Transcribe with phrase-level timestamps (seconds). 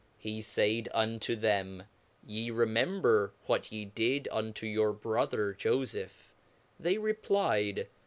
[0.17, 1.83] He faid unto them,
[2.25, 6.33] Ye remember what ye did unto your bro ther Jofeph:
[6.79, 7.85] They replyed.